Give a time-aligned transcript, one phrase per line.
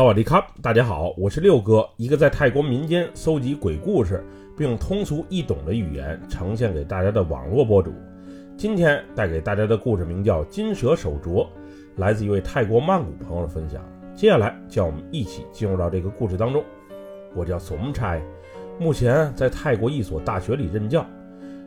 [0.00, 4.24] 萨瓦迪卡，大家好，我是六哥，一个在泰国民间搜集鬼故事，
[4.56, 7.92] 并通俗易懂的语言呈现给大家的网络博主。
[8.56, 11.44] 今天带给大家的故事名叫《金蛇手镯》，
[11.96, 13.84] 来自一位泰国曼谷朋友的分享。
[14.14, 16.64] 接下来，叫我们一起进入到这个故事当中。
[17.34, 18.18] 我叫索差，
[18.78, 21.04] 目前在泰国一所大学里任教。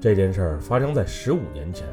[0.00, 1.86] 这件事儿发生在十五年前，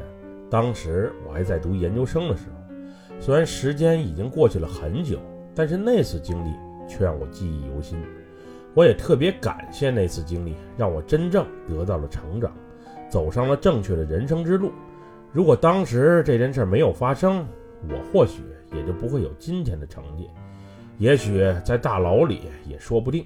[0.50, 2.74] 当时我还在读研究生的时候。
[3.20, 5.20] 虽然时间已经过去了很久，
[5.54, 6.50] 但是那次经历
[6.88, 7.98] 却让我记忆犹新。
[8.74, 12.52] 我也特别感谢那次经历，让我真正得到了成长，
[13.08, 14.72] 走上了正确的人生之路。
[15.32, 17.46] 如果当时这件事没有发生，
[17.88, 20.28] 我或许也就不会有今天的成绩。
[20.98, 23.24] 也许在大牢里也说不定。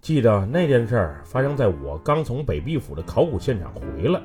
[0.00, 4.20] 记得那件事发生在我刚从北壁府的考古现场回来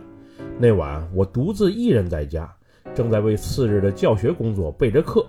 [0.57, 2.49] 那晚，我独自一人在家，
[2.93, 5.25] 正在为次日的教学工作备着课。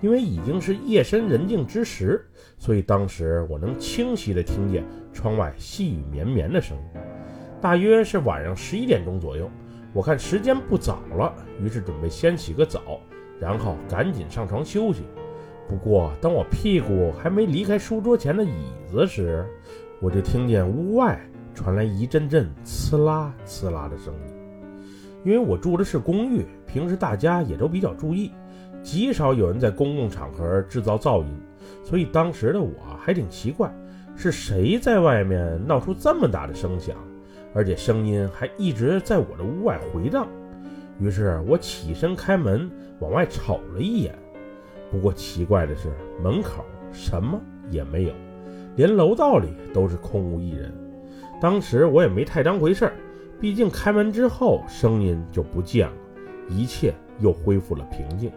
[0.00, 2.24] 因为已经是夜深人静之时，
[2.56, 7.00] 所以当时我能清晰地听见窗外细雨绵绵的声音。
[7.60, 9.50] 大约是晚上十一点钟左右，
[9.92, 13.00] 我看时间不早了，于是准备先洗个澡，
[13.40, 15.02] 然后赶紧上床休息。
[15.68, 19.44] 不过，当我屁股还没离开书桌前的椅子时，
[20.00, 21.20] 我就听见屋外
[21.52, 24.34] 传来一阵阵刺啦刺啦的声音。
[25.24, 28.30] 因为我住的是公寓，平时大家也都比较注意，
[28.90, 31.28] 极少有人在公共场合制造噪音，
[31.84, 33.70] 所以当时的我还挺奇怪，
[34.16, 36.96] 是谁在外面闹出这么大的声响，
[37.52, 40.26] 而且声音还一直在我的屋外回荡。
[40.98, 44.18] 于是我起身开门往外瞅了一眼。
[44.90, 45.92] 不过奇怪的是，
[46.24, 48.12] 门口什么也没有，
[48.74, 50.72] 连楼道里都是空无一人。
[51.42, 52.92] 当时我也没太当回事儿，
[53.38, 55.94] 毕竟开门之后声音就不见了，
[56.48, 58.32] 一切又恢复了平静。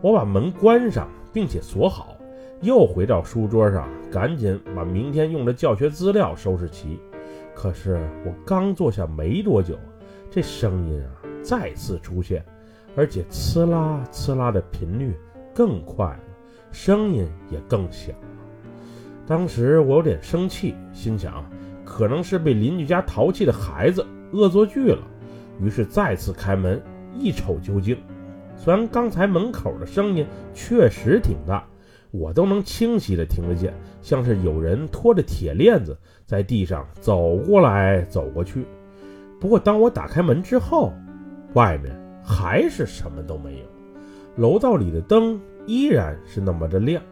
[0.00, 2.16] 我把门关上，并且锁好，
[2.60, 7.00] 又回到书桌上，赶紧把明天用的教学资料收拾齐。
[7.54, 9.76] 可是我刚坐下没多久，
[10.30, 11.10] 这声音啊
[11.42, 12.44] 再次出现，
[12.94, 15.16] 而且呲啦呲啦的频率。
[15.54, 16.20] 更快了，
[16.70, 18.28] 声音也更响了。
[19.26, 21.44] 当时我有点生气，心想
[21.84, 25.02] 可能是被邻居家淘气的孩子恶作剧了，
[25.60, 26.80] 于是再次开门
[27.12, 27.98] 一瞅究竟。
[28.58, 31.64] 虽然刚才门口的声音确实挺大，
[32.10, 35.96] 我都能清晰的听得见，像是有人拖着铁链子
[36.26, 38.66] 在地上走过来走过去。
[39.40, 40.92] 不过当我打开门之后，
[41.54, 43.64] 外面还是什么都没有。
[44.36, 47.02] 楼道里的灯依然是那么的亮，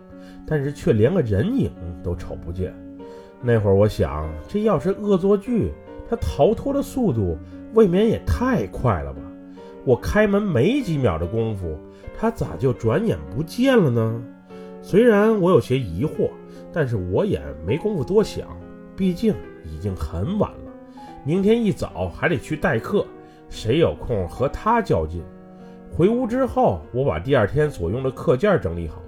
[0.46, 1.70] 但是却连个人影
[2.02, 2.74] 都瞅不见。
[3.40, 5.72] 那会儿我想，这要是恶作剧，
[6.08, 7.38] 他逃脱的速度
[7.74, 9.20] 未免也太快了吧？
[9.86, 11.78] 我开门没几秒的功夫，
[12.18, 14.20] 他咋就转眼不见了呢？
[14.82, 16.28] 虽然我有些疑惑，
[16.72, 18.48] 但是我也没工夫多想，
[18.96, 19.32] 毕竟
[19.64, 20.72] 已经很晚了，
[21.24, 23.06] 明天一早还得去代课，
[23.48, 25.22] 谁有空和他较劲？
[25.96, 29.00] 回屋之后，我把第二天所用的课件整理好，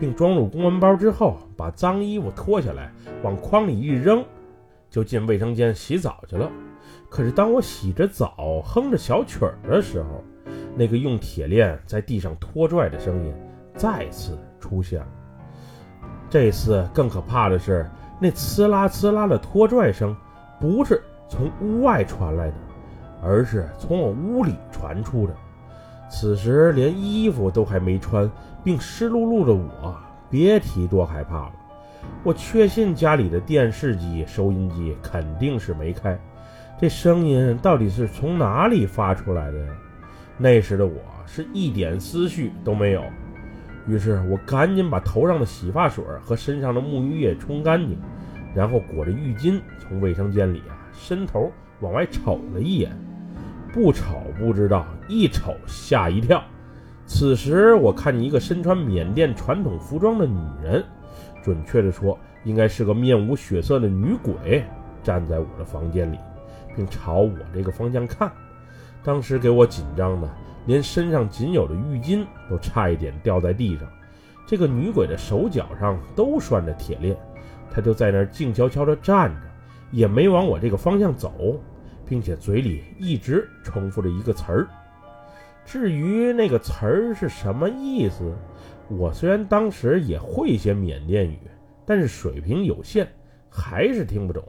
[0.00, 2.92] 并装入公文包之后，把脏衣服脱下来
[3.22, 4.24] 往筐里一扔，
[4.90, 6.50] 就进卫生间洗澡去了。
[7.08, 10.24] 可是当我洗着澡，哼着小曲儿的时候，
[10.76, 13.34] 那个用铁链在地上拖拽的声音
[13.76, 15.06] 再次出现了。
[16.28, 17.88] 这次更可怕的是，
[18.20, 20.16] 那呲啦呲啦的拖拽声
[20.58, 22.54] 不是从屋外传来的，
[23.22, 25.34] 而是从我屋里传出的。
[26.10, 28.30] 此时连衣服都还没穿，
[28.62, 29.96] 并湿漉漉的我，
[30.28, 31.52] 别提多害怕了。
[32.22, 36.18] 我确信家里的电视机、收音机肯定是没开，
[36.80, 39.72] 这声音到底是从哪里发出来的呀？
[40.36, 43.02] 那时的我是一点思绪都没有，
[43.86, 47.96] 于是我赶紧把头上的洗发水和身上的沐浴液冲干净，
[48.54, 52.90] 然后裹着浴巾从卫生间里啊伸头往外瞅了一眼。
[53.72, 56.42] 不瞅不知道，一瞅吓一跳。
[57.06, 60.84] 此时我看见一个身穿缅甸传统服装的女人，
[61.42, 64.64] 准确的说，应该是个面无血色的女鬼，
[65.02, 66.18] 站在我的房间里，
[66.76, 68.30] 并朝我这个方向看。
[69.02, 70.28] 当时给我紧张的，
[70.66, 73.88] 连身上仅有的浴巾都差一点掉在地上。
[74.46, 77.16] 这个女鬼的手脚上都拴着铁链，
[77.70, 79.40] 她就在那儿静悄悄地站着，
[79.90, 81.60] 也没往我这个方向走。
[82.06, 84.68] 并且嘴里一直重复着一个词儿，
[85.64, 88.36] 至于那个词儿是什么意思，
[88.88, 91.38] 我虽然当时也会些缅甸语，
[91.86, 93.08] 但是水平有限，
[93.48, 94.44] 还是听不懂。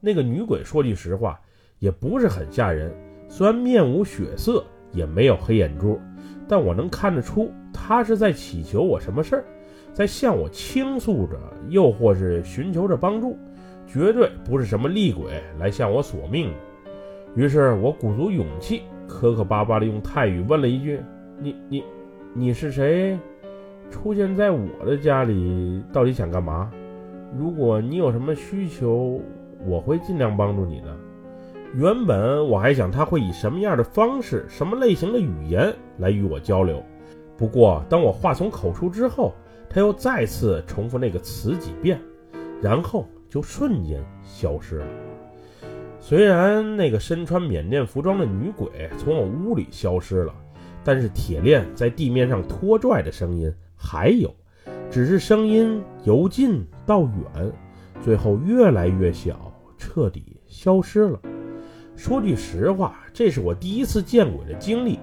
[0.00, 1.38] 那个女鬼说句实话，
[1.78, 2.90] 也不是很吓人，
[3.28, 6.00] 虽然面无血色，也没有黑眼珠，
[6.48, 9.44] 但我能看得出她是在祈求我什么事儿，
[9.92, 11.38] 在向我倾诉着，
[11.68, 13.36] 又或是寻求着帮助，
[13.86, 16.50] 绝对不是什么厉鬼来向我索命。
[17.36, 21.00] 于是我鼓足勇气，磕磕巴巴地用泰语问了一句
[21.38, 21.84] ：“你你
[22.34, 23.18] 你是谁？
[23.90, 26.72] 出现在我的家里，到底想干嘛？
[27.38, 29.20] 如果你有什么需求，
[29.66, 30.96] 我会尽量帮助你的。”
[31.74, 36.82] 原本我还想他会以什么样的方式、什么类型的语言来与我交流，
[37.36, 39.32] 不过当我话从口出之后，
[39.68, 42.00] 他又再次重复那个词几遍，
[42.60, 44.86] 然后就瞬间消失了。
[46.00, 50.34] 虽然那个身穿缅甸服装的女鬼从我屋里消失了，
[50.82, 54.34] 但是铁链在地面上拖拽的声音还有，
[54.90, 57.52] 只是声音由近到远，
[58.02, 59.49] 最后越来越小，
[59.80, 61.18] 彻底消失了。
[61.96, 64.98] 说句实话，这是我第一次见鬼的经历。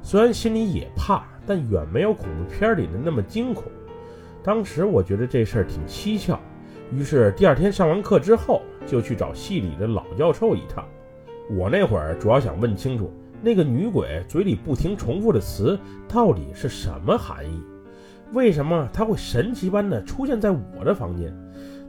[0.00, 3.64] 虽然心里也怕，但远没有恐怖片里的那么惊恐。
[4.42, 6.38] 当时我觉得这事儿挺蹊跷，
[6.92, 10.84] 于是第二天上完课之后，就去找系里的老教授一趟。
[11.50, 15.78] 我那会儿主要想问清楚，那个女鬼嘴里不停重复的词
[16.08, 17.60] 到底是什么含义？
[18.32, 21.36] 为什么她会神奇般的出现在我的房间？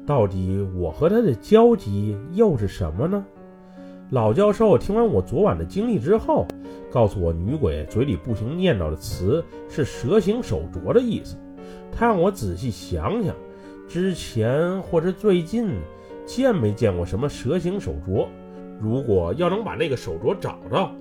[0.05, 3.25] 到底我和她的交集又是什么呢？
[4.11, 6.45] 老教授听完我昨晚的经历之后，
[6.91, 11.35] 告诉我女鬼嘴里不停念叨的词是“蛇形手镯”的意思。
[11.91, 13.33] 他让我仔细想想，
[13.87, 15.69] 之前或者最近
[16.25, 18.27] 见没见过什么蛇形手镯。
[18.79, 20.91] 如果要能把那个手镯找到，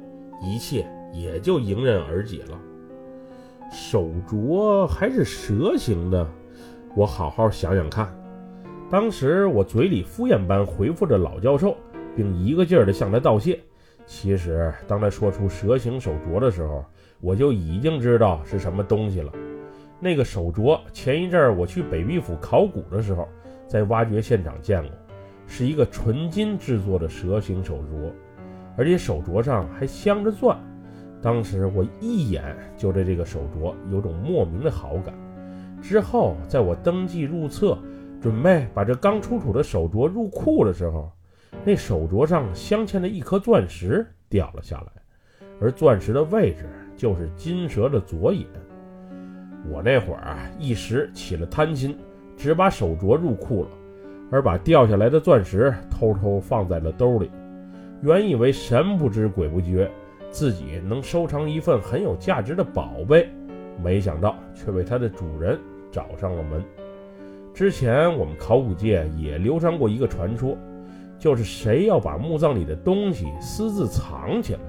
[0.43, 2.59] 一切也就迎刃而解了。
[3.73, 6.27] 手镯还是蛇形的，
[6.95, 8.15] 我好好想想看。
[8.93, 11.75] 当时我嘴里敷衍般回复着老教授。
[12.15, 13.59] 并一个劲儿地向他道谢。
[14.05, 16.85] 其实，当他说出蛇形手镯的时候，
[17.23, 19.33] 我就已经知道是什么东西了。
[19.99, 23.27] 那个手镯，前一阵儿我去北壁府考古的时候，
[23.67, 24.91] 在挖掘现场见过，
[25.47, 28.13] 是一个纯金制作的蛇形手镯，
[28.77, 30.55] 而且手镯上还镶着钻。
[31.23, 35.15] 当时我一眼就对这个手镯有种莫名的好感。
[35.81, 37.79] 之后，在我登记入册，
[38.23, 41.11] 准备把这刚出土的手镯入库的时候，
[41.65, 46.65] 那手镯上镶嵌的一颗钻石掉了下来，而钻石的位置
[46.97, 48.47] 就是金蛇的左眼。
[49.69, 51.99] 我那会儿啊，一时起了贪心，
[52.37, 53.71] 只把手镯入库了，
[54.31, 57.29] 而把掉下来的钻石偷偷放在了兜里。
[58.03, 59.91] 原以为神不知鬼不觉，
[60.31, 63.29] 自己能收藏一份很有价值的宝贝，
[63.83, 65.59] 没想到却被它的主人
[65.91, 66.65] 找上了门。
[67.55, 70.57] 之前我们考古界也流传过一个传说。
[71.19, 74.61] 就是谁要把墓葬里的东西私自藏起来，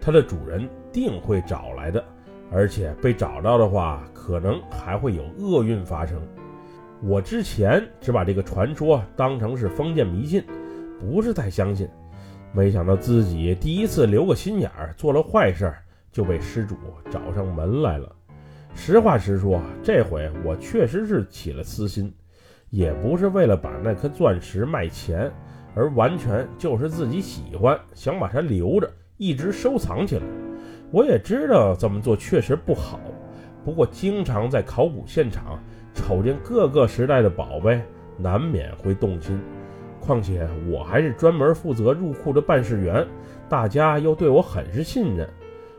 [0.00, 2.04] 它的主人定会找来的，
[2.50, 6.20] 而且被找到的话，可能还会有厄运发生。
[7.04, 10.42] 我之前只把这个传说当成是封建迷信，
[10.98, 11.88] 不是太相信。
[12.52, 16.74] 没想到自己第一次留个心眼儿，做了坏事儿，就被失主
[17.12, 18.12] 找上门来了。
[18.74, 22.12] 实话实说，这回我确实是起了私心，
[22.72, 25.30] 也不是为了把那颗钻石卖钱。
[25.74, 30.22] 而完全就是自己喜欢，想把它留着，一直收藏起来。
[30.90, 33.00] 我也知道这么做确实不好，
[33.64, 35.58] 不过经常在考古现场
[35.94, 37.80] 瞅见各个时代的宝贝，
[38.18, 39.40] 难免会动心。
[39.98, 43.06] 况且我还是专门负责入库的办事员，
[43.48, 45.26] 大家又对我很是信任。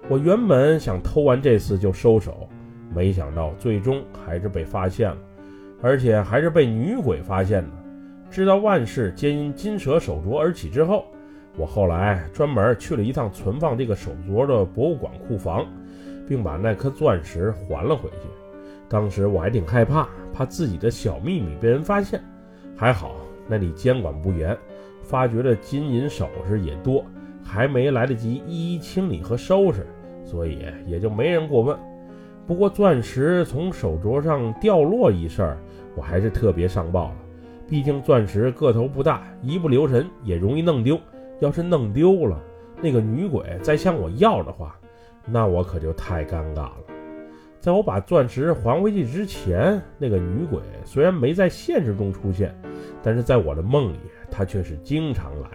[0.09, 2.49] 我原本想偷完这次就收手，
[2.95, 5.17] 没想到最终还是被发现了，
[5.83, 7.69] 而且还是被女鬼发现的。
[8.31, 11.03] 知道万事皆因金蛇手镯而起之后，
[11.57, 15.65] 我后来专门去了一趟存放这个手镯的博物馆库房，
[16.25, 18.27] 并把那颗钻石还了回去。
[18.87, 22.23] 当时我还挺害怕，怕自己的小秘密被人发现。
[22.77, 24.57] 还好那里监管不严，
[25.03, 27.03] 发掘的金银首饰也多，
[27.43, 29.85] 还没来得及一一清理和收拾，
[30.23, 31.77] 所以也就没人过问。
[32.45, 35.55] 不过钻石从手镯上掉落一事，
[35.95, 37.15] 我还是特别上报了。
[37.67, 40.99] 毕竟钻石个头不大，一不留神也容易弄丢。
[41.39, 42.39] 要是弄丢了，
[42.81, 44.77] 那个女鬼再向我要的话，
[45.25, 46.77] 那我可就太尴尬了。
[47.59, 52.53] 在我把钻石还回去之前，那个女鬼虽然没在现实中出现，
[53.01, 53.97] 但是在我的梦里，
[54.29, 55.47] 她却是经常来，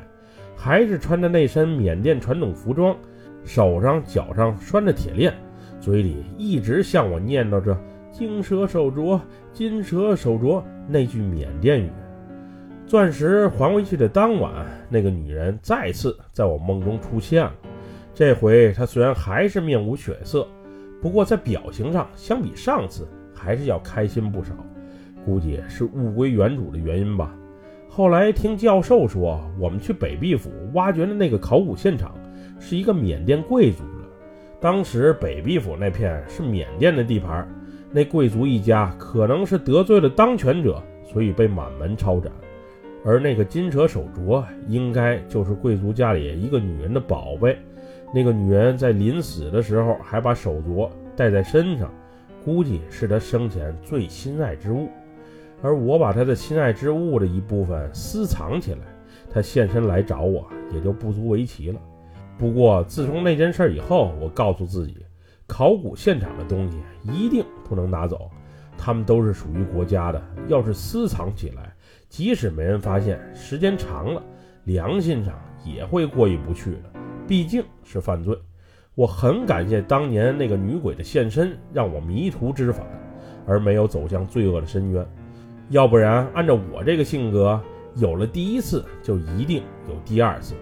[0.56, 2.96] 还是穿着那身缅甸传统服装，
[3.44, 5.32] 手上脚上拴着铁链，
[5.80, 7.78] 嘴里一直向我念叨着
[8.18, 9.20] “金蛇手镯，
[9.52, 10.60] 金蛇手镯”
[10.90, 11.88] 那句缅甸语。
[12.84, 17.54] 钻石还回去的当晚，那个女人再次在我梦中出现了。
[18.12, 20.48] 这回她虽然还是面无血色，
[21.00, 24.52] 不过在表情上相比上次还是要开心不少，
[25.24, 27.32] 估计是物归原主的原因吧。
[27.88, 32.12] 后来听教授说，我们去北壁府挖掘的那个考古现场
[32.58, 34.08] 是一个缅甸贵族的。
[34.60, 37.48] 当时北壁府那片是缅甸的地盘，
[37.90, 42.30] 那贵族一家可能是得罪了当权者，所以被满门抄斩。
[43.04, 47.56] 而那个金蛇手镯，应该就是贵族家里一个女人的宝贝。
[48.12, 51.90] 那个女人在临死的时候还把手镯戴在身上，
[52.44, 54.88] 估计是她生前最心爱之物。
[55.62, 58.80] 而我把她的心爱之物的一部分私藏起来，
[59.32, 61.80] 她现身来找我也就不足为奇了。
[62.36, 64.96] 不过自从那件事以后，我告诉自己，
[65.46, 68.30] 考古现场的东西一定不能拿走，
[68.76, 70.22] 他们都是属于国家的。
[70.46, 71.74] 要是私藏起来，
[72.08, 74.22] 即使没人发现，时间长了，
[74.64, 75.34] 良心上
[75.64, 76.84] 也会过意不去的。
[77.26, 78.36] 毕竟是犯罪。
[78.94, 82.84] 我很感谢当年那个女鬼的现身，让我迷途知返，
[83.46, 85.06] 而没有走向罪恶的深渊。
[85.68, 87.60] 要不然，按照我这个性格，
[87.94, 90.54] 有了第一次就一定有第二次。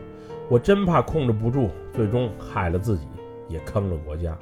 [0.48, 3.06] 我真怕控制不住，最终害了自己，
[3.48, 4.36] 也坑了国家。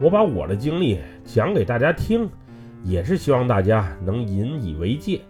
[0.00, 2.28] 我把我的经历讲给大家听，
[2.82, 5.20] 也是希望大家能引以为戒。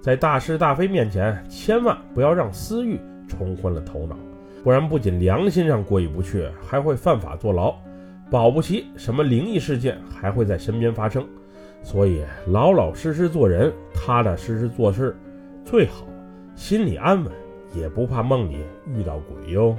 [0.00, 4.16] 在大是大非面前，千万不要让私欲冲昏了头脑，
[4.62, 7.74] 不然不仅良心上过意不去，还会犯法坐牢，
[8.30, 11.26] 保不齐什么灵异事件还会在身边发生。
[11.82, 15.16] 所以老老实实做人，踏踏实实做事
[15.64, 16.06] 最好，
[16.54, 17.32] 心里安稳，
[17.74, 18.58] 也不怕梦里
[18.96, 19.76] 遇到鬼哟。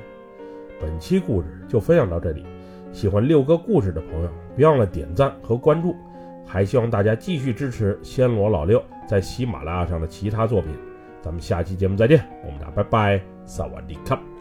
[0.81, 2.45] 本期故事就分享到这里，
[2.93, 5.93] 喜欢六哥故事的朋友，别忘了点赞和关注。
[6.45, 10.71] 还希望大家继续支持暹罗老六在喜马拉雅上的其他作品。
[11.21, 14.32] 咱们下期节目再见，我们俩拜拜，萨瓦迪卡。